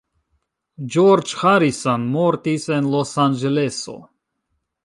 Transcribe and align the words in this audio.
George 0.93 1.35
Harrison 1.41 2.09
mortis 2.15 2.67
en 2.79 2.91
Losanĝeleso. 2.97 3.99